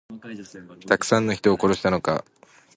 [0.87, 2.25] たくさんの人を殺したのか。